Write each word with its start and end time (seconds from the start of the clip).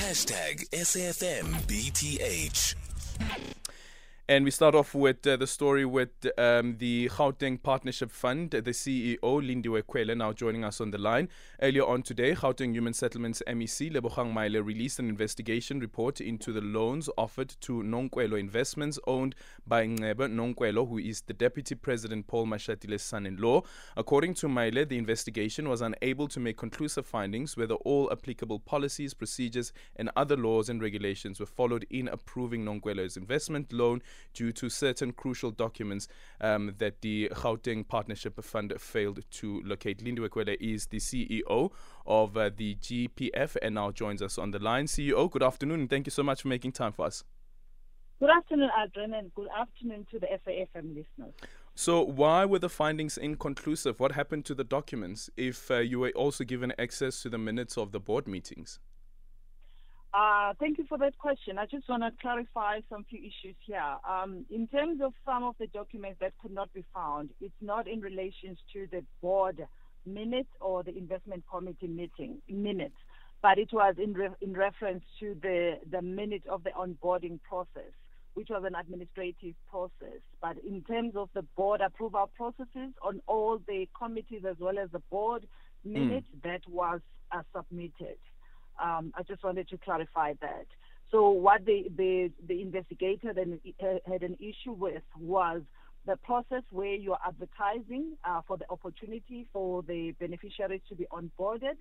Hashtag 0.00 0.64
SAFMBTH. 0.72 2.74
And 4.30 4.44
we 4.44 4.52
start 4.52 4.76
off 4.76 4.94
with 4.94 5.26
uh, 5.26 5.36
the 5.38 5.46
story 5.48 5.84
with 5.84 6.10
um, 6.38 6.76
the 6.78 7.08
Gauteng 7.08 7.60
Partnership 7.60 8.12
Fund, 8.12 8.52
the 8.52 8.62
CEO, 8.62 9.18
Lindiwe 9.20 9.82
Kwele, 9.82 10.16
now 10.16 10.32
joining 10.32 10.62
us 10.62 10.80
on 10.80 10.92
the 10.92 10.98
line. 10.98 11.28
Earlier 11.60 11.84
on 11.84 12.04
today, 12.04 12.36
Gauteng 12.36 12.72
Human 12.72 12.92
Settlements 12.92 13.42
MEC, 13.48 13.92
Lebogang 13.92 14.32
Maile, 14.32 14.62
released 14.62 15.00
an 15.00 15.08
investigation 15.08 15.80
report 15.80 16.20
into 16.20 16.52
the 16.52 16.60
loans 16.60 17.10
offered 17.18 17.56
to 17.62 17.82
Nonkwelo 17.82 18.38
Investments, 18.38 19.00
owned 19.08 19.34
by 19.66 19.84
Nceba 19.84 20.28
Nonkwelo, 20.32 20.88
who 20.88 20.98
is 20.98 21.22
the 21.22 21.34
Deputy 21.34 21.74
President 21.74 22.28
Paul 22.28 22.46
Mashatile's 22.46 23.02
son-in-law. 23.02 23.62
According 23.96 24.34
to 24.34 24.48
Maile, 24.48 24.86
the 24.86 24.96
investigation 24.96 25.68
was 25.68 25.80
unable 25.80 26.28
to 26.28 26.38
make 26.38 26.56
conclusive 26.56 27.04
findings 27.04 27.56
whether 27.56 27.74
all 27.74 28.08
applicable 28.12 28.60
policies, 28.60 29.12
procedures, 29.12 29.72
and 29.96 30.08
other 30.14 30.36
laws 30.36 30.68
and 30.68 30.80
regulations 30.80 31.40
were 31.40 31.46
followed 31.46 31.84
in 31.90 32.06
approving 32.06 32.64
Nonkwelo's 32.64 33.16
investment 33.16 33.72
loan 33.72 34.00
due 34.34 34.52
to 34.52 34.68
certain 34.68 35.12
crucial 35.12 35.50
documents 35.50 36.08
um, 36.40 36.74
that 36.78 37.00
the 37.02 37.30
Gauteng 37.32 37.86
Partnership 37.86 38.42
Fund 38.42 38.72
failed 38.78 39.20
to 39.30 39.62
locate. 39.64 40.04
Lindiwe 40.04 40.28
Kwele 40.28 40.56
is 40.60 40.86
the 40.86 40.98
CEO 40.98 41.70
of 42.06 42.36
uh, 42.36 42.50
the 42.56 42.76
GPF 42.76 43.56
and 43.62 43.74
now 43.74 43.90
joins 43.90 44.22
us 44.22 44.38
on 44.38 44.50
the 44.50 44.58
line. 44.58 44.86
CEO, 44.86 45.30
good 45.30 45.42
afternoon 45.42 45.80
and 45.80 45.90
thank 45.90 46.06
you 46.06 46.10
so 46.12 46.22
much 46.22 46.42
for 46.42 46.48
making 46.48 46.72
time 46.72 46.92
for 46.92 47.06
us. 47.06 47.24
Good 48.20 48.28
afternoon, 48.28 48.68
Adrian, 48.78 49.14
and 49.14 49.34
good 49.34 49.48
afternoon 49.58 50.06
to 50.10 50.18
the 50.18 50.26
SAFM 50.26 50.94
listeners. 50.94 51.32
So, 51.74 52.02
why 52.02 52.44
were 52.44 52.58
the 52.58 52.68
findings 52.68 53.16
inconclusive? 53.16 53.98
What 53.98 54.12
happened 54.12 54.44
to 54.44 54.54
the 54.54 54.62
documents 54.62 55.30
if 55.38 55.70
uh, 55.70 55.78
you 55.78 56.00
were 56.00 56.10
also 56.10 56.44
given 56.44 56.74
access 56.78 57.22
to 57.22 57.30
the 57.30 57.38
minutes 57.38 57.78
of 57.78 57.92
the 57.92 57.98
board 57.98 58.28
meetings? 58.28 58.78
Uh, 60.12 60.54
thank 60.58 60.76
you 60.76 60.84
for 60.88 60.98
that 60.98 61.16
question. 61.18 61.56
I 61.56 61.66
just 61.66 61.88
want 61.88 62.02
to 62.02 62.10
clarify 62.20 62.80
some 62.88 63.04
few 63.08 63.20
issues 63.20 63.54
here. 63.64 63.96
Um, 64.08 64.44
in 64.50 64.66
terms 64.66 65.00
of 65.00 65.12
some 65.24 65.44
of 65.44 65.54
the 65.60 65.68
documents 65.68 66.18
that 66.20 66.32
could 66.42 66.52
not 66.52 66.72
be 66.72 66.84
found, 66.92 67.30
it's 67.40 67.54
not 67.60 67.86
in 67.86 68.00
relation 68.00 68.56
to 68.72 68.88
the 68.90 69.04
board 69.22 69.64
minutes 70.04 70.48
or 70.60 70.82
the 70.82 70.96
investment 70.96 71.44
committee 71.48 71.86
meeting 71.86 72.42
minutes, 72.48 72.96
but 73.40 73.58
it 73.58 73.68
was 73.72 73.94
in, 74.02 74.12
re- 74.14 74.34
in 74.40 74.52
reference 74.52 75.04
to 75.20 75.36
the, 75.42 75.74
the 75.88 76.02
minute 76.02 76.42
of 76.50 76.64
the 76.64 76.70
onboarding 76.70 77.38
process, 77.48 77.92
which 78.34 78.48
was 78.50 78.64
an 78.66 78.74
administrative 78.74 79.54
process. 79.70 80.18
But 80.42 80.56
in 80.66 80.82
terms 80.82 81.14
of 81.14 81.28
the 81.34 81.42
board 81.56 81.80
approval 81.80 82.28
processes 82.36 82.92
on 83.00 83.20
all 83.28 83.60
the 83.68 83.88
committees 83.96 84.42
as 84.48 84.56
well 84.58 84.76
as 84.76 84.90
the 84.90 85.02
board 85.08 85.46
minutes, 85.84 86.26
mm. 86.36 86.42
that 86.42 86.62
was 86.68 87.00
uh, 87.30 87.42
submitted. 87.54 88.16
Um, 88.82 89.12
I 89.16 89.22
just 89.22 89.42
wanted 89.44 89.68
to 89.68 89.78
clarify 89.78 90.34
that. 90.40 90.66
So 91.10 91.30
what 91.30 91.64
the, 91.64 91.86
the, 91.96 92.30
the 92.46 92.62
investigator 92.62 93.28
had 93.28 93.38
an, 93.38 93.60
had 94.06 94.22
an 94.22 94.36
issue 94.38 94.72
with 94.72 95.02
was 95.18 95.62
the 96.06 96.16
process 96.16 96.62
where 96.70 96.94
you're 96.94 97.18
advertising 97.26 98.16
uh, 98.24 98.40
for 98.46 98.56
the 98.56 98.64
opportunity 98.70 99.46
for 99.52 99.82
the 99.82 100.12
beneficiaries 100.18 100.80
to 100.88 100.94
be 100.94 101.06
onboarded, 101.10 101.76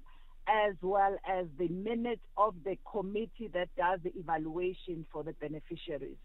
as 0.47 0.75
well 0.81 1.15
as 1.29 1.45
the 1.57 1.67
minute 1.67 2.19
of 2.37 2.55
the 2.65 2.77
committee 2.91 3.49
that 3.53 3.69
does 3.77 3.99
the 4.03 4.11
evaluation 4.17 5.05
for 5.11 5.23
the 5.23 5.33
beneficiaries. 5.33 6.17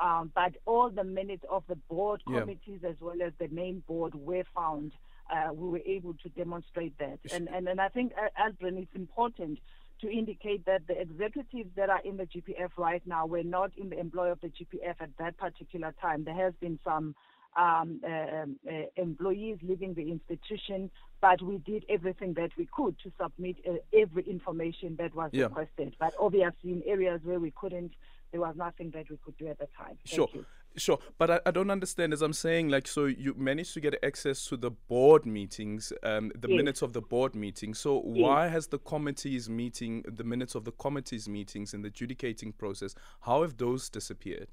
Um, 0.00 0.30
but 0.34 0.52
all 0.66 0.90
the 0.90 1.04
minutes 1.04 1.44
of 1.50 1.64
the 1.68 1.76
board 1.76 2.22
committees 2.24 2.80
yeah. 2.82 2.90
as 2.90 2.96
well 3.00 3.20
as 3.24 3.32
the 3.38 3.48
main 3.48 3.82
board 3.86 4.14
were 4.14 4.44
found. 4.54 4.92
Uh, 5.30 5.52
we 5.52 5.68
were 5.68 5.82
able 5.86 6.14
to 6.22 6.28
demonstrate 6.30 6.98
that. 6.98 7.18
And, 7.32 7.48
and, 7.48 7.68
and 7.68 7.80
I 7.80 7.88
think, 7.88 8.12
uh, 8.20 8.28
Aldrin, 8.42 8.82
it's 8.82 8.94
important 8.94 9.60
to 10.00 10.10
indicate 10.10 10.64
that 10.66 10.86
the 10.86 11.00
executives 11.00 11.70
that 11.76 11.90
are 11.90 12.00
in 12.04 12.16
the 12.16 12.24
GPF 12.24 12.70
right 12.76 13.02
now 13.06 13.26
were 13.26 13.42
not 13.42 13.70
in 13.76 13.90
the 13.90 13.98
employ 13.98 14.30
of 14.30 14.40
the 14.40 14.48
GPF 14.48 14.96
at 15.00 15.10
that 15.18 15.36
particular 15.36 15.94
time. 16.00 16.24
There 16.24 16.34
has 16.34 16.54
been 16.60 16.78
some 16.84 17.14
um, 17.56 18.00
uh, 18.04 18.42
um, 18.42 18.56
uh, 18.68 18.72
employees 18.96 19.58
leaving 19.62 19.94
the 19.94 20.10
institution, 20.10 20.90
but 21.20 21.42
we 21.42 21.58
did 21.58 21.84
everything 21.88 22.34
that 22.34 22.50
we 22.56 22.68
could 22.72 22.96
to 23.00 23.12
submit 23.20 23.56
uh, 23.68 23.74
every 23.92 24.22
information 24.22 24.96
that 24.98 25.14
was 25.14 25.30
yeah. 25.32 25.44
requested. 25.44 25.96
But 25.98 26.14
obviously, 26.18 26.72
in 26.72 26.82
areas 26.86 27.20
where 27.24 27.40
we 27.40 27.50
couldn't, 27.50 27.92
there 28.30 28.40
was 28.40 28.54
nothing 28.56 28.90
that 28.92 29.10
we 29.10 29.18
could 29.24 29.36
do 29.36 29.48
at 29.48 29.58
the 29.58 29.66
time. 29.76 29.98
Thank 30.06 30.14
sure. 30.14 30.28
You. 30.32 30.46
Sure, 30.76 30.98
but 31.18 31.30
I, 31.30 31.40
I 31.46 31.50
don't 31.50 31.70
understand. 31.70 32.12
As 32.12 32.22
I'm 32.22 32.32
saying, 32.32 32.68
like, 32.68 32.86
so 32.86 33.06
you 33.06 33.34
managed 33.36 33.74
to 33.74 33.80
get 33.80 33.96
access 34.04 34.46
to 34.46 34.56
the 34.56 34.70
board 34.70 35.26
meetings, 35.26 35.92
um, 36.04 36.30
the 36.38 36.48
yes. 36.48 36.56
minutes 36.56 36.82
of 36.82 36.92
the 36.92 37.00
board 37.00 37.34
meeting. 37.34 37.74
So 37.74 38.02
yes. 38.06 38.22
why 38.22 38.48
has 38.48 38.68
the 38.68 38.78
committee's 38.78 39.50
meeting, 39.50 40.04
the 40.06 40.24
minutes 40.24 40.54
of 40.54 40.64
the 40.64 40.72
committee's 40.72 41.28
meetings 41.28 41.74
in 41.74 41.82
the 41.82 41.88
adjudicating 41.88 42.52
process, 42.52 42.94
how 43.22 43.42
have 43.42 43.56
those 43.56 43.88
disappeared? 43.88 44.48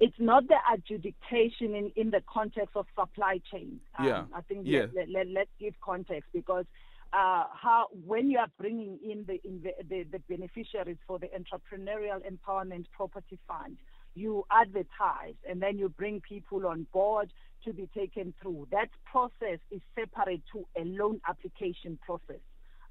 It's 0.00 0.18
not 0.18 0.46
the 0.48 0.56
adjudication 0.72 1.74
in, 1.74 1.92
in 1.96 2.10
the 2.10 2.22
context 2.32 2.76
of 2.76 2.86
supply 2.98 3.40
chain. 3.50 3.80
Um, 3.98 4.06
yeah. 4.06 4.24
I 4.34 4.40
think 4.42 4.62
yeah. 4.64 4.86
let, 4.94 5.08
let, 5.10 5.28
let's 5.28 5.50
give 5.60 5.74
context 5.80 6.28
because 6.32 6.66
uh, 7.12 7.44
how 7.52 7.86
when 8.04 8.30
you 8.30 8.38
are 8.38 8.50
bringing 8.58 8.98
in 9.02 9.24
the, 9.26 9.40
in 9.44 9.62
the, 9.62 9.72
the, 9.88 10.04
the 10.04 10.18
beneficiaries 10.28 10.98
for 11.06 11.18
the 11.18 11.28
entrepreneurial 11.28 12.20
empowerment 12.30 12.86
property 12.92 13.38
fund 13.48 13.76
you 14.18 14.44
advertise 14.50 15.34
and 15.48 15.62
then 15.62 15.78
you 15.78 15.88
bring 15.88 16.20
people 16.20 16.66
on 16.66 16.86
board 16.92 17.32
to 17.64 17.72
be 17.72 17.88
taken 17.94 18.34
through. 18.40 18.68
That 18.70 18.88
process 19.04 19.58
is 19.70 19.80
separate 19.94 20.42
to 20.52 20.66
a 20.76 20.84
loan 20.84 21.20
application 21.28 21.98
process. 22.04 22.40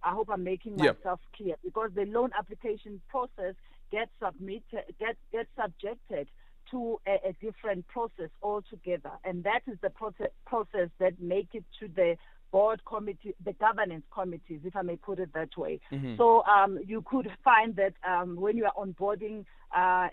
I 0.04 0.12
hope 0.12 0.30
I'm 0.32 0.44
making 0.44 0.78
yep. 0.80 0.98
myself 0.98 1.20
clear 1.36 1.56
because 1.64 1.92
the 1.96 2.06
loan 2.06 2.32
application 2.38 3.02
process 3.10 3.56
gets 3.92 4.12
submitted, 4.24 4.84
gets, 5.00 5.18
gets 5.32 5.50
subjected 5.60 6.28
to 6.72 7.00
a, 7.08 7.30
a, 7.30 7.34
different 7.42 7.88
process 7.88 8.30
altogether, 8.44 9.12
and 9.24 9.44
that 9.46 9.62
is 9.68 9.78
the 9.82 9.90
process, 9.90 10.28
process 10.46 10.90
that 11.00 11.14
make 11.22 11.48
it 11.54 11.64
to 11.80 11.88
the 11.88 12.18
board 12.52 12.82
committee, 12.86 13.34
the 13.44 13.54
governance 13.54 14.04
committees, 14.14 14.62
if 14.64 14.76
I 14.76 14.82
may 14.82 14.98
put 14.98 15.20
it 15.20 15.34
that 15.34 15.58
way. 15.58 15.80
Mm-hmm. 15.92 16.18
So 16.18 16.44
um, 16.44 16.80
you 16.86 17.04
could 17.04 17.30
find 17.44 17.76
that 17.76 17.94
um, 18.08 18.36
when 18.36 18.58
you 18.58 18.66
are 18.66 18.74
onboarding 18.86 19.46
uh, 19.76 20.10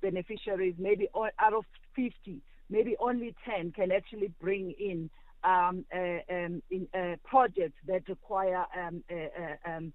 Beneficiaries, 0.00 0.74
maybe 0.78 1.08
out 1.38 1.52
of 1.52 1.64
50, 1.96 2.40
maybe 2.70 2.96
only 3.00 3.34
10 3.44 3.72
can 3.72 3.92
actually 3.92 4.32
bring 4.40 4.74
in, 4.78 5.10
um, 5.44 5.84
um, 6.30 6.62
projects 7.24 7.78
that 7.86 8.08
require 8.08 8.64
um, 8.78 9.04
um, 9.66 9.92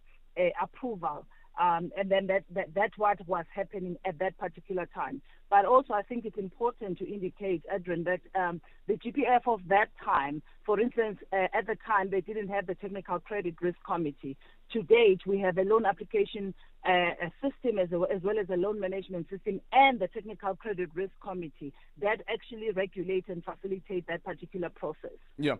approval. 0.61 1.25
Um, 1.59 1.91
and 1.97 2.09
then 2.09 2.27
that, 2.27 2.43
that 2.55 2.73
that's 2.73 2.97
what 2.97 3.19
was 3.27 3.45
happening 3.53 3.97
at 4.05 4.17
that 4.19 4.37
particular 4.37 4.87
time. 4.95 5.21
But 5.49 5.65
also, 5.65 5.93
I 5.93 6.03
think 6.03 6.25
it's 6.25 6.37
important 6.37 6.99
to 6.99 7.07
indicate, 7.11 7.63
Adrian, 7.73 8.05
that 8.05 8.21
um, 8.33 8.61
the 8.87 8.93
GPF 8.93 9.41
of 9.47 9.61
that 9.67 9.87
time, 10.03 10.41
for 10.65 10.79
instance, 10.79 11.17
uh, 11.33 11.47
at 11.53 11.67
the 11.67 11.75
time 11.85 12.11
they 12.11 12.21
didn't 12.21 12.49
have 12.49 12.67
the 12.67 12.75
Technical 12.75 13.19
Credit 13.19 13.55
Risk 13.59 13.77
Committee. 13.85 14.37
To 14.73 14.83
date, 14.83 15.21
we 15.25 15.39
have 15.39 15.57
a 15.57 15.63
loan 15.63 15.85
application 15.85 16.53
uh, 16.85 17.09
system 17.41 17.79
as, 17.79 17.91
a, 17.91 18.01
as 18.13 18.21
well 18.21 18.39
as 18.39 18.49
a 18.49 18.55
loan 18.55 18.79
management 18.79 19.27
system 19.29 19.59
and 19.73 19.99
the 19.99 20.07
Technical 20.07 20.55
Credit 20.55 20.89
Risk 20.93 21.13
Committee 21.21 21.73
that 21.99 22.21
actually 22.31 22.69
regulate 22.71 23.27
and 23.27 23.43
facilitate 23.43 24.07
that 24.07 24.23
particular 24.23 24.69
process. 24.69 25.17
Yeah. 25.37 25.55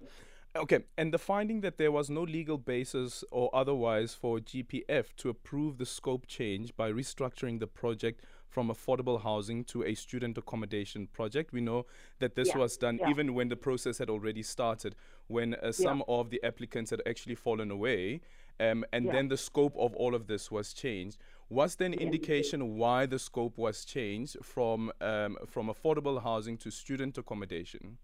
Okay, 0.56 0.80
and 0.98 1.14
the 1.14 1.20
finding 1.20 1.62
that 1.62 1.78
there 1.78 1.92
was 1.92 2.10
no 2.10 2.24
legal 2.24 2.58
basis 2.58 3.24
or 3.30 3.52
otherwise 3.54 4.16
for 4.16 4.40
GPF 4.40 5.16
to 5.18 5.30
approve 5.30 5.78
the 5.78 5.86
scope 5.86 6.26
change 6.26 6.76
by 6.76 6.92
restructuring 6.92 7.60
the 7.60 7.68
project 7.68 8.24
from 8.48 8.70
affordable 8.70 9.22
housing 9.22 9.64
to 9.66 9.84
a 9.84 9.94
student 9.94 10.40
accommodation 10.40 11.06
project. 11.06 11.54
We 11.54 11.62
know 11.62 11.86
that 12.18 12.36
this 12.36 12.50
yeah, 12.50 12.58
was 12.58 12.78
done 12.78 12.98
yeah. 13.00 13.10
even 13.10 13.36
when 13.36 13.50
the 13.50 13.56
process 13.56 14.00
had 14.00 14.10
already 14.10 14.42
started, 14.42 14.96
when 15.28 15.54
uh, 15.54 15.72
some 15.72 16.00
yeah. 16.00 16.16
of 16.16 16.32
the 16.32 16.44
applicants 16.44 16.90
had 16.90 17.04
actually 17.06 17.36
fallen 17.36 17.70
away, 17.70 18.22
um, 18.60 18.84
and 18.92 19.08
then 19.08 19.28
the 19.28 19.38
scope 19.38 19.76
of 19.78 19.96
all 19.96 20.16
of 20.16 20.26
this 20.26 20.50
was 20.50 20.74
changed. 20.74 21.20
Was 21.50 21.76
there 21.76 21.86
an 21.86 21.94
indication 21.94 22.76
why 22.76 23.06
the 23.06 23.20
scope 23.20 23.58
was 23.58 23.86
changed 23.86 24.38
from 24.42 24.92
um, 25.00 25.38
from 25.48 25.68
affordable 25.68 26.22
housing 26.24 26.58
to 26.58 26.72
student 26.72 27.20
accommodation? 27.20 28.00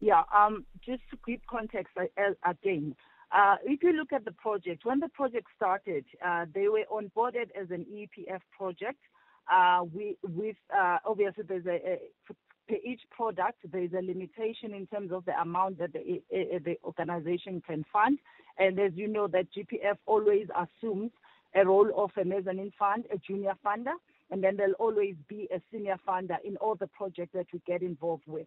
Yeah, 0.00 0.22
um, 0.34 0.64
just 0.84 1.02
to 1.10 1.18
give 1.26 1.40
context 1.48 1.94
again, 2.44 2.94
uh, 3.32 3.56
if 3.64 3.82
you 3.82 3.92
look 3.92 4.12
at 4.12 4.24
the 4.24 4.32
project, 4.32 4.84
when 4.84 5.00
the 5.00 5.08
project 5.08 5.46
started, 5.56 6.04
uh, 6.24 6.44
they 6.54 6.68
were 6.68 6.84
onboarded 6.92 7.48
as 7.60 7.70
an 7.70 7.86
EPF 7.92 8.40
project. 8.56 8.98
Uh, 9.50 9.82
we, 9.92 10.16
with 10.22 10.56
uh, 10.76 10.98
obviously 11.04 11.44
there's 11.48 11.66
a, 11.66 11.76
a 11.94 11.98
per 12.68 12.76
each 12.84 13.00
product 13.10 13.58
there's 13.70 13.92
a 13.92 14.02
limitation 14.02 14.74
in 14.74 14.86
terms 14.88 15.12
of 15.12 15.24
the 15.24 15.40
amount 15.40 15.78
that 15.78 15.92
the, 15.92 16.20
the 16.30 16.76
organization 16.84 17.62
can 17.66 17.84
fund, 17.92 18.18
and 18.58 18.78
as 18.78 18.92
you 18.94 19.06
know, 19.08 19.28
that 19.28 19.46
GPF 19.52 19.96
always 20.06 20.46
assumes 20.56 21.10
a 21.54 21.64
role 21.64 21.90
of 21.96 22.10
a 22.20 22.24
mezzanine 22.24 22.72
fund, 22.78 23.04
a 23.12 23.18
junior 23.18 23.54
funder, 23.64 23.94
and 24.30 24.42
then 24.42 24.56
there'll 24.56 24.74
always 24.74 25.14
be 25.28 25.48
a 25.54 25.60
senior 25.72 25.96
funder 26.06 26.36
in 26.44 26.56
all 26.56 26.74
the 26.74 26.88
projects 26.88 27.32
that 27.34 27.46
we 27.52 27.60
get 27.66 27.82
involved 27.82 28.24
with. 28.26 28.46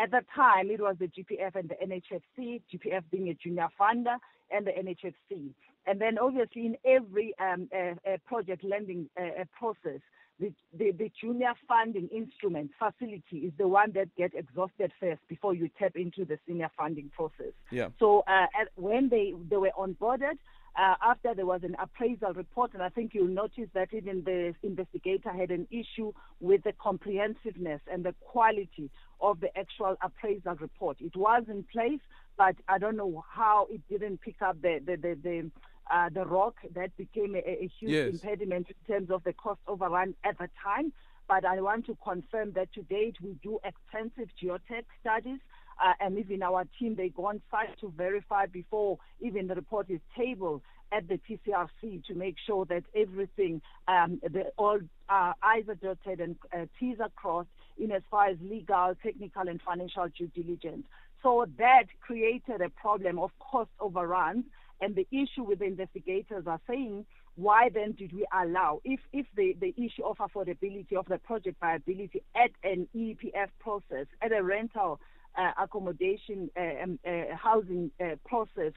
At 0.00 0.10
the 0.10 0.22
time, 0.34 0.70
it 0.70 0.80
was 0.80 0.96
the 0.98 1.08
GPF 1.08 1.56
and 1.56 1.68
the 1.68 1.74
NHFC, 1.74 2.62
GPF 2.72 3.02
being 3.10 3.28
a 3.28 3.34
junior 3.34 3.68
funder, 3.78 4.16
and 4.50 4.66
the 4.66 4.70
NHFC. 4.70 5.50
And 5.86 6.00
then 6.00 6.18
obviously 6.18 6.66
in 6.66 6.76
every 6.84 7.34
um, 7.38 7.68
uh, 7.74 7.94
uh, 8.08 8.16
project 8.26 8.64
lending 8.64 9.10
uh, 9.20 9.44
process, 9.58 10.00
the, 10.38 10.52
the, 10.76 10.92
the, 10.92 11.10
junior 11.20 11.52
funding 11.68 12.08
instrument 12.08 12.70
facility 12.78 13.46
is 13.46 13.52
the 13.58 13.68
one 13.68 13.92
that 13.92 14.14
gets 14.16 14.34
exhausted 14.34 14.90
first 14.98 15.20
before 15.28 15.54
you 15.54 15.68
tap 15.78 15.96
into 15.96 16.24
the 16.24 16.38
senior 16.46 16.70
funding 16.78 17.10
process. 17.14 17.52
Yeah. 17.70 17.88
So 17.98 18.24
uh, 18.26 18.46
when 18.76 19.10
they, 19.10 19.34
they 19.50 19.58
were 19.58 19.72
onboarded, 19.78 20.38
uh, 20.76 20.94
after 21.02 21.34
there 21.34 21.46
was 21.46 21.62
an 21.62 21.76
appraisal 21.78 22.32
report, 22.32 22.74
and 22.74 22.82
I 22.82 22.88
think 22.88 23.12
you'll 23.14 23.26
notice 23.28 23.68
that 23.74 23.92
even 23.92 24.22
the 24.24 24.54
investigator 24.62 25.30
had 25.32 25.50
an 25.50 25.66
issue 25.70 26.12
with 26.40 26.62
the 26.62 26.72
comprehensiveness 26.72 27.80
and 27.90 28.04
the 28.04 28.14
quality 28.20 28.90
of 29.20 29.40
the 29.40 29.56
actual 29.58 29.96
appraisal 30.02 30.54
report. 30.54 30.98
It 31.00 31.16
was 31.16 31.44
in 31.48 31.64
place, 31.64 32.00
but 32.36 32.56
I 32.68 32.78
don't 32.78 32.96
know 32.96 33.24
how 33.28 33.66
it 33.70 33.80
didn't 33.88 34.20
pick 34.20 34.40
up 34.42 34.62
the 34.62 34.80
the 34.84 34.96
the, 34.96 35.18
the 35.22 35.50
uh, 35.90 36.08
the 36.08 36.24
rock 36.24 36.54
that 36.74 36.96
became 36.96 37.34
a, 37.34 37.38
a 37.38 37.70
huge 37.80 37.90
yes. 37.90 38.12
impediment 38.12 38.68
in 38.68 38.94
terms 38.94 39.10
of 39.10 39.24
the 39.24 39.32
cost 39.32 39.60
overrun 39.66 40.14
at 40.24 40.38
the 40.38 40.48
time. 40.62 40.92
But 41.28 41.44
I 41.44 41.60
want 41.60 41.86
to 41.86 41.96
confirm 42.02 42.52
that 42.52 42.72
to 42.74 42.82
date 42.82 43.16
we 43.22 43.36
do 43.42 43.58
extensive 43.64 44.28
geotech 44.40 44.84
studies. 45.00 45.38
Uh, 45.82 45.92
and 46.00 46.18
even 46.18 46.42
our 46.42 46.64
team, 46.78 46.94
they 46.94 47.08
go 47.08 47.26
on 47.26 47.40
site 47.50 47.78
to 47.80 47.92
verify 47.96 48.46
before 48.46 48.98
even 49.20 49.46
the 49.46 49.54
report 49.54 49.88
is 49.88 50.00
tabled 50.16 50.60
at 50.92 51.08
the 51.08 51.18
TCRC 51.28 52.04
to 52.04 52.14
make 52.14 52.36
sure 52.46 52.64
that 52.66 52.84
everything, 52.94 53.62
um, 53.88 54.20
the, 54.22 54.52
all 54.58 54.78
uh, 55.08 55.32
I's 55.42 55.64
are 55.68 55.76
dotted 55.76 56.20
and 56.20 56.36
uh, 56.52 56.66
T's 56.78 56.98
are 57.00 57.10
crossed 57.14 57.48
in 57.78 57.92
as 57.92 58.02
far 58.10 58.28
as 58.28 58.36
legal, 58.42 58.94
technical, 59.02 59.48
and 59.48 59.60
financial 59.62 60.08
due 60.08 60.28
diligence. 60.28 60.84
So 61.22 61.46
that 61.58 61.84
created 62.00 62.60
a 62.60 62.70
problem 62.70 63.18
of 63.18 63.30
cost 63.38 63.70
overruns 63.78 64.44
and 64.80 64.96
the 64.96 65.06
issue 65.12 65.44
with 65.44 65.58
the 65.58 65.66
investigators 65.66 66.44
are 66.46 66.60
saying, 66.66 67.04
why 67.36 67.68
then 67.72 67.92
did 67.92 68.12
we 68.12 68.26
allow, 68.32 68.80
if, 68.84 69.00
if 69.12 69.26
the, 69.36 69.56
the 69.60 69.74
issue 69.76 70.04
of 70.04 70.18
affordability 70.18 70.94
of 70.96 71.06
the 71.06 71.18
project 71.18 71.58
viability 71.60 72.22
at 72.34 72.50
an 72.64 72.88
EPF 72.96 73.48
process, 73.60 74.06
at 74.20 74.32
a 74.32 74.42
rental 74.42 75.00
uh, 75.36 75.52
accommodation 75.62 76.50
uh, 76.56 76.82
um, 76.82 76.98
uh, 77.06 77.34
housing 77.36 77.90
uh, 78.00 78.16
process, 78.24 78.72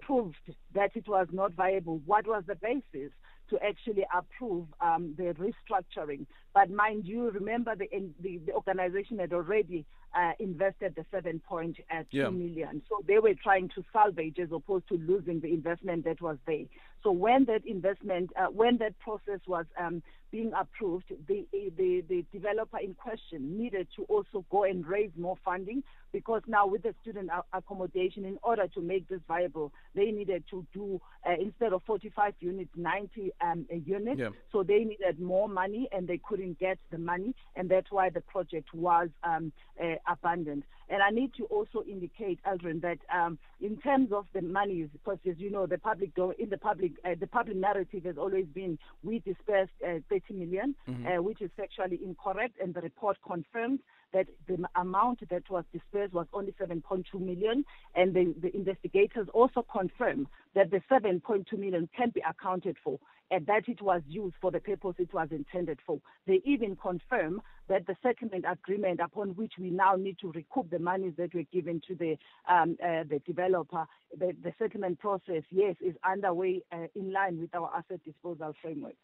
proved 0.00 0.36
that 0.74 0.90
it 0.96 1.06
was 1.06 1.28
not 1.32 1.52
viable, 1.54 2.00
what 2.06 2.26
was 2.26 2.42
the 2.46 2.56
basis? 2.56 3.12
to 3.52 3.58
actually 3.62 4.04
approve 4.16 4.66
um, 4.80 5.14
the 5.18 5.34
restructuring. 5.34 6.26
But 6.54 6.70
mind 6.70 7.04
you, 7.06 7.30
remember 7.30 7.74
the, 7.76 7.88
the, 8.20 8.38
the 8.46 8.52
organization 8.52 9.18
had 9.18 9.32
already 9.32 9.84
uh, 10.14 10.32
invested 10.38 10.94
the 10.96 11.04
7.2 11.14 11.74
yeah. 12.10 12.28
million. 12.30 12.82
So 12.88 13.04
they 13.06 13.18
were 13.18 13.34
trying 13.42 13.68
to 13.74 13.84
salvage 13.92 14.38
as 14.38 14.48
opposed 14.52 14.88
to 14.88 14.94
losing 14.94 15.40
the 15.40 15.52
investment 15.52 16.04
that 16.04 16.20
was 16.20 16.38
there. 16.46 16.64
So 17.02 17.12
when 17.12 17.44
that 17.46 17.66
investment, 17.66 18.30
uh, 18.36 18.46
when 18.46 18.78
that 18.78 18.98
process 18.98 19.40
was 19.46 19.66
um, 19.78 20.02
being 20.32 20.52
approved, 20.58 21.04
the, 21.28 21.46
the, 21.52 22.02
the 22.08 22.24
developer 22.32 22.78
in 22.78 22.94
question 22.94 23.56
needed 23.58 23.86
to 23.94 24.04
also 24.04 24.44
go 24.50 24.64
and 24.64 24.86
raise 24.86 25.10
more 25.16 25.36
funding 25.44 25.82
because 26.12 26.42
now 26.46 26.66
with 26.66 26.82
the 26.82 26.94
student 27.00 27.30
accommodation, 27.52 28.24
in 28.24 28.38
order 28.42 28.66
to 28.68 28.80
make 28.80 29.08
this 29.08 29.20
viable, 29.28 29.72
they 29.94 30.10
needed 30.10 30.44
to 30.50 30.66
do, 30.72 31.00
uh, 31.26 31.34
instead 31.40 31.72
of 31.72 31.82
45 31.86 32.34
units, 32.40 32.70
90 32.76 33.32
um, 33.40 33.66
units. 33.86 34.20
Yeah. 34.20 34.28
So 34.52 34.62
they 34.62 34.84
needed 34.84 35.20
more 35.20 35.48
money 35.48 35.88
and 35.92 36.06
they 36.06 36.18
couldn't 36.18 36.58
get 36.58 36.78
the 36.90 36.98
money. 36.98 37.34
And 37.56 37.68
that's 37.70 37.90
why 37.90 38.10
the 38.10 38.20
project 38.20 38.74
was 38.74 39.08
um, 39.24 39.52
uh, 39.82 39.94
abandoned. 40.06 40.64
And 40.88 41.02
I 41.02 41.08
need 41.08 41.32
to 41.38 41.44
also 41.44 41.82
indicate, 41.88 42.38
Aldrin, 42.46 42.82
that 42.82 42.98
um, 43.14 43.38
in 43.62 43.78
terms 43.78 44.12
of 44.12 44.26
the 44.34 44.42
monies, 44.42 44.88
because 44.92 45.16
as 45.28 45.38
you 45.38 45.50
know, 45.50 45.66
the 45.66 45.78
public 45.78 46.10
in 46.38 46.50
the 46.50 46.58
public 46.58 46.92
uh, 47.04 47.14
the 47.18 47.26
public 47.26 47.56
narrative 47.56 48.04
has 48.04 48.18
always 48.18 48.44
been 48.52 48.78
we 49.02 49.20
dispersed 49.20 49.70
uh, 49.86 50.00
30 50.28 50.44
million, 50.44 50.74
mm-hmm. 50.88 51.06
uh, 51.06 51.22
which 51.22 51.40
is 51.40 51.50
factually 51.58 52.02
incorrect, 52.02 52.56
and 52.62 52.74
the 52.74 52.80
report 52.80 53.16
confirms 53.26 53.80
that 54.12 54.26
the 54.46 54.58
amount 54.76 55.20
that 55.30 55.48
was 55.50 55.64
dispersed 55.72 56.12
was 56.12 56.26
only 56.32 56.52
7.2 56.60 57.04
million, 57.18 57.64
and 57.94 58.14
the, 58.14 58.34
the 58.40 58.54
investigators 58.54 59.26
also 59.32 59.64
confirm 59.72 60.28
that 60.54 60.70
the 60.70 60.82
7.2 60.90 61.50
million 61.58 61.88
can 61.96 62.10
be 62.10 62.22
accounted 62.28 62.76
for 62.84 62.98
and 63.32 63.46
that 63.46 63.66
it 63.66 63.80
was 63.80 64.02
used 64.06 64.36
for 64.42 64.50
the 64.50 64.60
purpose 64.60 64.94
it 64.98 65.12
was 65.14 65.28
intended 65.30 65.78
for. 65.86 65.98
They 66.26 66.42
even 66.44 66.76
confirm 66.76 67.40
that 67.68 67.86
the 67.86 67.96
settlement 68.02 68.44
agreement 68.46 69.00
upon 69.02 69.30
which 69.30 69.54
we 69.58 69.70
now 69.70 69.94
need 69.96 70.18
to 70.20 70.30
recoup 70.32 70.70
the 70.70 70.78
monies 70.78 71.14
that 71.16 71.34
were 71.34 71.44
given 71.50 71.80
to 71.88 71.94
the 71.94 72.18
um, 72.46 72.76
uh, 72.84 73.04
the 73.08 73.20
developer, 73.26 73.86
the, 74.18 74.36
the, 74.42 74.52
settlement 74.58 74.98
process, 74.98 75.42
yes, 75.50 75.76
is 75.80 75.94
underway 76.06 76.62
uh, 76.72 76.86
in 76.94 77.10
line 77.10 77.40
with 77.40 77.54
our 77.54 77.70
asset 77.74 78.00
disposal 78.04 78.52
framework. 78.60 78.96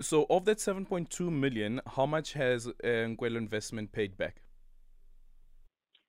So, 0.00 0.26
of 0.28 0.44
that 0.46 0.58
7.2 0.58 1.30
million, 1.30 1.80
how 1.86 2.06
much 2.06 2.32
has 2.32 2.66
uh, 2.66 2.88
Investment 2.88 3.92
paid 3.92 4.16
back? 4.16 4.42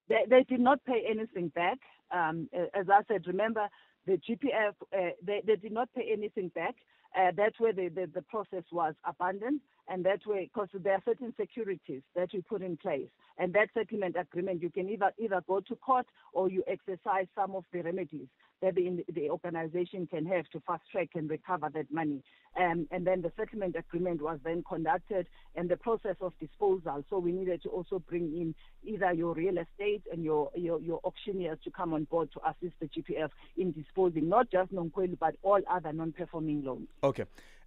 They, 0.08 0.24
they 0.28 0.42
did 0.44 0.60
not 0.60 0.84
pay 0.84 1.04
anything 1.08 1.48
back. 1.48 1.78
Um, 2.10 2.48
as 2.74 2.86
I 2.90 3.02
said, 3.08 3.26
remember 3.26 3.68
the 4.06 4.18
GPF, 4.28 4.74
uh, 4.92 5.10
they, 5.24 5.42
they 5.46 5.56
did 5.56 5.72
not 5.72 5.88
pay 5.94 6.10
anything 6.12 6.48
back. 6.54 6.74
Uh, 7.16 7.30
that's 7.36 7.58
where 7.58 7.72
the, 7.72 7.88
the, 7.88 8.10
the, 8.14 8.22
process 8.22 8.64
was 8.70 8.94
abandoned, 9.06 9.60
and 9.88 10.04
that's 10.04 10.26
where, 10.26 10.42
because 10.42 10.68
there 10.74 10.92
are 10.92 11.02
certain 11.04 11.32
securities 11.40 12.02
that 12.14 12.28
we 12.34 12.42
put 12.42 12.60
in 12.60 12.76
place, 12.76 13.08
and 13.38 13.54
that 13.54 13.68
settlement 13.72 14.16
agreement, 14.20 14.60
you 14.60 14.70
can 14.70 14.88
either 14.90 15.10
either 15.18 15.42
go 15.48 15.60
to 15.60 15.74
court 15.76 16.06
or 16.34 16.50
you 16.50 16.62
exercise 16.66 17.26
some 17.34 17.54
of 17.54 17.64
the 17.72 17.80
remedies 17.80 18.26
that 18.62 18.74
the, 18.74 19.04
the 19.12 19.30
organization 19.30 20.06
can 20.06 20.26
have 20.26 20.48
to 20.50 20.60
fast 20.66 20.82
track 20.90 21.10
and 21.14 21.28
recover 21.28 21.68
that 21.74 21.90
money. 21.92 22.22
Um, 22.58 22.86
and 22.90 23.06
then 23.06 23.20
the 23.20 23.30
settlement 23.36 23.76
agreement 23.76 24.22
was 24.22 24.38
then 24.44 24.64
conducted 24.66 25.26
and 25.54 25.68
the 25.68 25.76
process 25.76 26.16
of 26.20 26.32
disposal. 26.40 27.04
So 27.10 27.18
we 27.18 27.32
needed 27.32 27.62
to 27.64 27.68
also 27.68 27.98
bring 27.98 28.24
in 28.24 28.54
either 28.84 29.12
your 29.12 29.34
real 29.34 29.58
estate 29.58 30.02
and 30.10 30.24
your, 30.24 30.50
your, 30.54 30.80
your 30.80 31.00
auctioneers 31.04 31.58
to 31.64 31.70
come 31.70 31.92
on 31.92 32.04
board 32.04 32.30
to 32.32 32.40
assist 32.48 32.74
the 32.80 32.86
GPF 32.86 33.30
in 33.58 33.72
disposing 33.72 34.28
not 34.28 34.50
just 34.50 34.72
Nonkwelo 34.72 35.18
but 35.18 35.36
all 35.42 35.60
other 35.70 35.92
non-performing 35.92 36.64
loans. 36.64 36.88
Okay. 37.04 37.24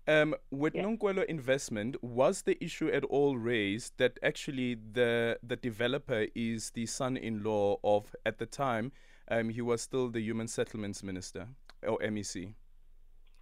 Um, 0.07 0.33
with 0.49 0.73
yeah. 0.73 0.83
Nonkwelo 0.83 1.23
investment, 1.25 2.03
was 2.03 2.41
the 2.41 2.61
issue 2.63 2.87
at 2.87 3.03
all 3.03 3.37
raised 3.37 3.93
that 3.97 4.17
actually 4.23 4.75
the 4.93 5.37
the 5.43 5.55
developer 5.55 6.25
is 6.33 6.71
the 6.71 6.87
son-in-law 6.87 7.77
of 7.83 8.15
at 8.25 8.39
the 8.39 8.47
time 8.47 8.91
um, 9.29 9.49
he 9.49 9.61
was 9.61 9.81
still 9.81 10.09
the 10.09 10.21
Human 10.21 10.47
Settlements 10.47 11.03
Minister 11.03 11.47
or 11.87 11.97
MEC. 11.99 12.53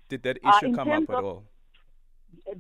Did 0.10 0.24
that 0.24 0.38
uh, 0.44 0.50
issue 0.50 0.74
uh, 0.74 0.76
come 0.76 0.90
up 0.90 1.10
at 1.10 1.24
all? 1.24 1.44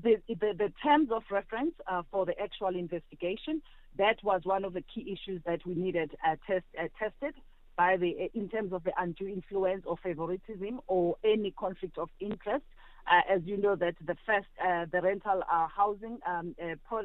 The, 0.02 0.18
the, 0.28 0.36
the, 0.36 0.72
terms 0.84 1.10
of 1.12 1.24
reference 1.30 1.74
uh, 1.88 2.04
for 2.12 2.26
the 2.26 2.40
actual 2.40 2.76
investigation, 2.76 3.62
that 3.98 4.18
was 4.24 4.42
one 4.44 4.64
of 4.64 4.74
the 4.74 4.82
key 4.82 5.12
issues 5.12 5.42
that 5.46 5.66
we 5.66 5.76
needed 5.76 6.12
uh, 6.26 6.36
test, 6.46 6.66
uh, 6.80 6.88
tested 6.98 7.34
by 7.76 7.98
the 7.98 8.30
in 8.34 8.50
terms 8.50 8.74
of 8.74 8.84
the 8.84 8.92
undue 8.98 9.28
influence 9.28 9.84
or 9.86 9.98
favoritism 9.98 10.82
or 10.88 11.16
any 11.24 11.52
conflict 11.52 11.98
of 11.98 12.10
interest. 12.20 12.64
Uh, 13.10 13.34
as 13.34 13.42
you 13.46 13.58
know, 13.58 13.76
that 13.76 13.96
the 14.06 14.16
first 14.26 14.48
uh, 14.64 14.86
the 14.92 15.02
rental 15.02 15.42
uh, 15.52 15.68
housing 15.68 16.20
um, 16.28 16.56
pro, 16.88 17.04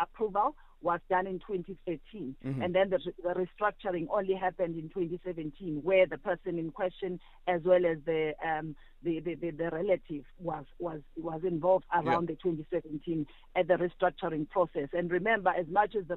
approval 0.00 0.54
was 0.82 1.00
done 1.08 1.26
in 1.26 1.38
2013, 1.38 2.36
mm-hmm. 2.44 2.62
and 2.62 2.74
then 2.74 2.90
the, 2.90 2.98
the, 3.22 3.30
restructuring 3.30 4.06
only 4.10 4.34
happened 4.34 4.76
in 4.76 4.88
2017, 4.90 5.80
where 5.82 6.06
the 6.06 6.18
person 6.18 6.58
in 6.58 6.70
question, 6.70 7.18
as 7.48 7.62
well 7.64 7.84
as 7.86 7.96
the 8.04 8.34
um, 8.46 8.76
the, 9.02 9.20
the, 9.20 9.34
the, 9.34 9.50
the, 9.50 9.70
relative, 9.70 10.24
was 10.38 10.64
was 10.78 11.00
was 11.16 11.40
involved 11.44 11.84
around 11.92 12.28
yeah. 12.28 12.34
the 12.34 12.50
2017 12.50 13.26
at 13.54 13.68
the 13.68 13.74
restructuring 13.74 14.48
process. 14.48 14.88
And 14.92 15.10
remember, 15.10 15.50
as 15.50 15.66
much 15.68 15.94
as 15.94 16.04
the 16.08 16.16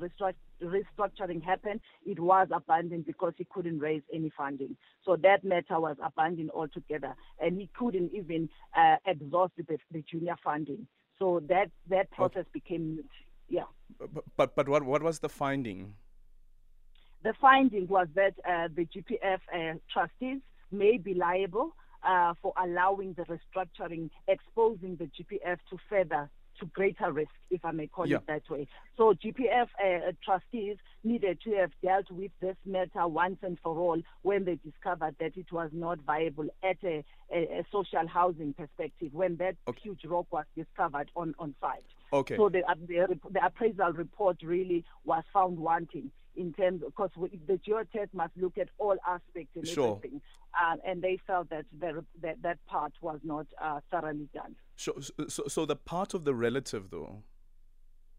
restructuring 0.62 1.44
happened, 1.44 1.82
it 2.06 2.20
was 2.20 2.48
abandoned 2.51 3.06
because 3.06 3.34
he 3.38 3.46
couldn't 3.46 3.79
raise 3.79 4.01
any 4.13 4.32
funding. 4.36 4.75
So 5.06 5.15
that 5.18 5.44
matter 5.44 5.79
was 5.79 5.98
abandoned 6.03 6.51
altogether, 6.51 7.15
and 7.39 7.60
he 7.60 7.70
couldn't 7.77 8.12
even 8.13 8.50
uh, 8.75 8.88
exhaust 9.05 9.53
the, 9.58 9.77
the 9.91 10.03
junior 10.10 10.36
funding. 10.43 10.88
So 11.17 11.41
that 11.50 11.69
that 11.89 12.10
process 12.12 12.41
okay. 12.41 12.50
became 12.53 13.03
yeah. 13.50 13.63
But, 14.00 14.24
but, 14.38 14.55
but 14.55 14.69
what, 14.69 14.84
what 14.84 15.03
was 15.03 15.19
the 15.19 15.29
finding? 15.29 15.93
The 17.24 17.34
finding 17.41 17.88
was 17.88 18.08
that 18.15 18.34
uh, 18.48 18.69
the 18.74 18.86
GPF 18.86 19.39
uh, 19.53 19.77
trustees 19.91 20.39
may 20.72 20.98
be 20.98 21.13
liable 21.13 21.75
uh, 22.08 22.34
for 22.41 22.53
allowing 22.63 23.13
the 23.13 23.24
restructuring, 23.24 24.10
exposing 24.27 24.96
the 24.96 25.05
GPF 25.05 25.58
to 25.69 25.77
further 25.89 26.29
to 26.60 26.66
greater 26.68 27.12
risk, 27.12 27.32
if 27.50 27.63
I 27.63 27.72
may 27.72 27.88
call 27.88 28.08
yeah. 28.08 28.18
it 28.18 28.28
that 28.28 28.50
way. 28.50 28.68
So 28.98 29.13
GPF 29.13 29.68
uh, 29.84 30.12
trustees 30.24 30.78
needed 31.04 31.39
to 31.46 31.51
have 31.56 31.72
dealt 31.84 32.10
with 32.12 32.32
this 32.42 32.56
matter 32.66 33.08
once 33.08 33.38
and 33.42 33.58
for 33.63 33.78
all 33.78 34.01
when 34.22 34.46
they 34.46 34.56
discovered 34.56 35.16
that 35.20 35.38
it 35.38 35.51
was 35.51 35.70
not 35.74 36.00
viable 36.06 36.48
at 36.63 36.78
a, 36.84 37.04
a, 37.32 37.60
a 37.60 37.66
social 37.72 38.08
housing 38.08 38.54
perspective, 38.54 39.13
when 39.13 39.38
that 39.38 39.56
okay. 39.68 39.80
huge 39.82 40.06
rock 40.06 40.28
was 40.32 40.46
discovered 40.56 41.10
on, 41.16 41.34
on 41.39 41.56
site. 41.62 41.84
Okay. 42.12 42.36
So 42.38 42.50
the, 42.50 42.63
the, 42.88 43.20
the 43.30 43.46
appraisal 43.46 43.94
report 43.94 44.38
really 44.44 44.84
was 45.06 45.24
found 45.34 45.58
wanting 45.58 46.12
in 46.36 46.54
terms 46.54 46.82
because 46.86 47.10
the 47.48 47.60
geotech 47.68 48.08
must 48.13 48.32
look 48.38 48.58
at 48.58 48.70
all 48.78 48.96
aspects 49.08 49.56
and 49.56 49.68
Sure. 49.68 49.98
everything, 49.98 50.22
um, 50.60 50.80
and 50.86 51.01
they 51.01 51.20
felt 51.28 51.50
that 51.50 51.66
the, 51.80 52.04
that 52.22 52.42
that 52.42 52.66
part 52.66 52.94
was 53.01 53.20
not 53.24 53.46
uh, 53.62 53.80
thoroughly 53.92 54.30
done. 54.34 54.56
So, 54.79 54.98
so, 55.27 55.43
so 55.50 55.65
the 55.65 55.75
part 55.75 56.13
of 56.13 56.24
the 56.24 56.33
relative, 56.33 56.89
though, 56.89 57.24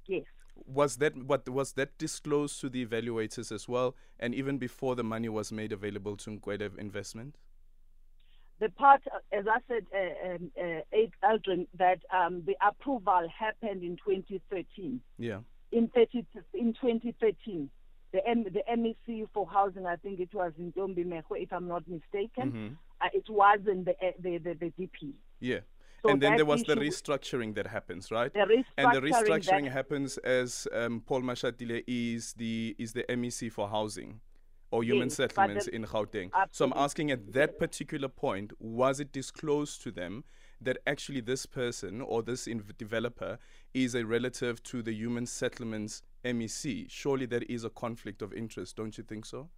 Yes. 0.07 0.25
was 0.67 0.97
that 0.97 1.17
what 1.17 1.49
was 1.49 1.73
that 1.73 1.97
disclosed 1.97 2.61
to 2.61 2.69
the 2.69 2.85
evaluators 2.85 3.51
as 3.51 3.67
well, 3.67 3.97
and 4.19 4.35
even 4.35 4.59
before 4.59 4.95
the 4.95 5.03
money 5.03 5.31
was 5.31 5.51
made 5.51 5.73
available 5.73 6.19
to 6.19 6.31
Nkwele 6.31 6.77
Investment? 6.79 7.37
The 8.59 8.69
part, 8.69 9.01
uh, 9.11 9.21
as 9.33 9.47
I 9.49 9.59
said, 9.69 9.87
uh, 9.95 10.35
um, 10.35 10.51
uh, 10.61 10.83
Ed- 10.93 11.13
Aldrin, 11.25 11.67
that 11.79 12.01
um, 12.13 12.43
the 12.45 12.57
approval 12.61 13.27
happened 13.35 13.83
in 13.83 13.97
2013. 13.97 15.01
Yeah. 15.19 15.39
In 15.73 15.89
30, 15.89 16.27
in 16.53 16.75
2013, 16.75 17.71
the 18.13 18.29
M, 18.29 18.45
the 18.45 18.63
MEC 18.71 19.29
for 19.33 19.47
housing, 19.47 19.87
I 19.87 19.97
think 19.97 20.21
it 20.21 20.35
was 20.35 20.53
Ntombi 20.61 21.23
if 21.37 21.53
I'm 21.55 21.69
not 21.69 21.89
mistaken. 21.89 22.53
Mhm. 22.53 22.77
Uh, 23.01 23.09
it 23.15 23.31
wasn't 23.31 23.87
the, 23.87 23.93
uh, 23.93 24.11
the, 24.19 24.37
the 24.37 24.53
the 24.53 24.73
DP. 24.79 25.15
Yeah. 25.39 25.61
So 26.03 26.11
and 26.11 26.23
then 26.23 26.37
there 26.37 26.47
was 26.47 26.63
the 26.65 26.77
restructuring 26.77 27.55
that 27.57 27.67
happens, 27.67 28.11
right? 28.11 28.33
The 28.33 28.65
and 28.79 28.93
the 28.95 29.01
restructuring 29.01 29.65
that- 29.65 29.73
happens 29.73 30.17
as 30.19 30.67
um, 30.73 31.01
Paul 31.01 31.23
Mashatile 31.23 31.85
is 31.87 32.33
the 32.35 32.75
is 32.79 32.93
the 32.93 33.05
MEC 33.09 33.53
for 33.53 33.69
housing 33.69 34.21
or 34.71 34.83
human 34.85 35.09
Yes, 35.09 35.17
settlements 35.17 35.67
the- 35.67 35.75
in 35.75 35.85
Gauteng. 35.85 36.31
So 36.53 36.65
I'm 36.65 36.73
asking 36.75 37.11
at 37.11 37.33
that 37.33 37.59
particular 37.59 38.09
point, 38.09 38.53
was 38.61 39.01
it 39.01 39.13
disclosed 39.13 39.83
to 39.83 39.91
them 39.91 40.25
that 40.63 40.79
actually 40.87 41.21
this 41.21 41.45
person 41.47 42.01
or 42.01 42.23
this 42.23 42.47
inv- 42.47 42.77
developer 42.79 43.39
is 43.75 43.95
a 43.95 44.05
relative 44.07 44.63
to 44.65 44.83
the 44.83 44.93
human 44.93 45.27
settlements 45.27 46.03
MEC? 46.25 46.87
Surely 46.89 47.27
there 47.27 47.43
is 47.49 47.65
a 47.65 47.71
conflict 47.71 48.23
of 48.23 48.33
interest, 48.33 48.77
don't 48.77 48.97
you 48.97 49.05
think 49.05 49.27
so? 49.27 49.51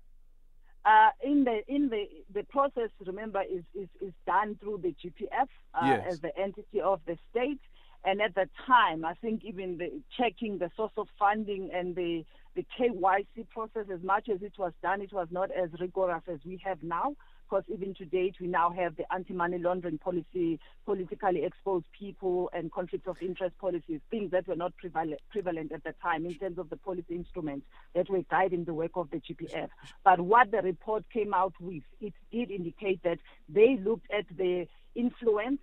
Uh, 0.85 1.11
in 1.23 1.45
the 1.45 1.61
in 1.69 1.89
the 1.91 2.09
the 2.35 2.43
process, 2.45 2.91
remember, 3.07 3.43
is 3.43 3.63
is, 3.75 3.89
is 4.01 4.13
done 4.27 4.57
through 4.61 4.79
the 4.83 4.95
GPF 5.03 5.49
uh, 5.75 5.87
Yes. 5.87 6.07
as 6.15 6.21
the 6.21 6.37
entity 6.37 6.81
of 6.81 7.01
the 7.07 7.17
state. 7.31 7.61
And 8.05 8.21
at 8.21 8.35
the 8.35 8.49
time, 8.67 9.05
I 9.05 9.15
think 9.15 9.45
even 9.45 9.79
the 9.79 10.03
checking 10.19 10.59
the 10.59 10.71
source 10.77 10.91
of 10.97 11.07
funding 11.19 11.71
and 11.73 11.95
the 11.95 12.25
the 12.57 12.67
KYC 12.79 13.49
process, 13.49 13.87
as 13.93 14.03
much 14.03 14.29
as 14.29 14.43
it 14.43 14.55
was 14.59 14.73
done, 14.83 15.01
it 15.01 15.13
was 15.13 15.29
not 15.31 15.51
as 15.53 15.71
rigorous 15.81 16.23
as 16.27 16.41
we 16.45 16.61
have 16.65 16.83
now. 16.83 17.15
Because 17.53 17.65
even 17.69 17.93
to 17.97 18.07
date, 18.07 18.37
we 18.41 18.47
now 18.47 18.71
have 18.71 18.97
the 18.97 19.05
anti-money 19.13 19.59
laundering 19.59 19.99
policy, 19.99 20.59
politically 20.87 21.45
exposed 21.45 21.85
people, 21.93 22.49
and 22.55 22.73
conflict 22.73 23.07
of 23.07 23.19
interest 23.21 23.59
policies, 23.59 24.01
things 24.11 24.31
that 24.31 24.49
were 24.49 24.57
not 24.57 24.75
prevalent, 24.79 25.21
prevalent 25.31 25.71
at 25.71 25.85
the 25.85 25.93
time 26.01 26.25
in 26.25 26.35
terms 26.35 26.57
of 26.57 26.71
the 26.71 26.79
policy 26.79 27.15
instruments 27.15 27.67
that 27.95 28.09
were 28.09 28.23
guiding 28.31 28.65
the 28.65 28.73
work 28.73 28.93
of 28.95 29.11
the 29.11 29.19
GPF. 29.19 29.69
But 30.03 30.19
what 30.19 30.51
the 30.51 30.63
report 30.63 31.05
came 31.13 31.35
out 31.35 31.53
with, 31.61 31.83
it 32.01 32.15
did 32.33 32.51
indicate 32.51 33.03
that 33.03 33.19
they 33.51 33.77
looked 33.77 34.11
at 34.11 34.25
the 34.35 34.67
influence 34.95 35.61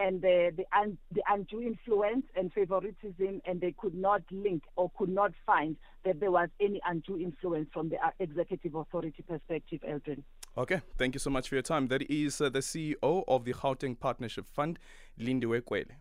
and 0.00 0.22
the, 0.22 0.50
the, 0.56 0.64
un, 0.76 0.96
the 1.12 1.22
undue 1.28 1.60
influence 1.60 2.24
and 2.34 2.52
favoritism, 2.52 3.42
and 3.44 3.60
they 3.60 3.72
could 3.78 3.94
not 3.94 4.22
link 4.30 4.62
or 4.76 4.90
could 4.96 5.10
not 5.10 5.32
find 5.44 5.76
that 6.04 6.18
there 6.18 6.30
was 6.30 6.48
any 6.58 6.80
undue 6.86 7.18
influence 7.18 7.68
from 7.72 7.90
the 7.90 7.96
uh, 7.96 8.10
executive 8.18 8.74
authority 8.74 9.22
perspective, 9.28 9.80
Eldrin. 9.86 10.22
Okay, 10.56 10.80
thank 10.98 11.14
you 11.14 11.20
so 11.20 11.30
much 11.30 11.48
for 11.48 11.54
your 11.54 11.62
time. 11.62 11.86
That 11.88 12.10
is 12.10 12.40
uh, 12.40 12.48
the 12.48 12.60
CEO 12.60 13.24
of 13.28 13.44
the 13.44 13.52
Gauteng 13.52 13.98
Partnership 14.00 14.46
Fund, 14.48 14.78
Lindiwe 15.20 15.60
Kwele. 15.60 15.92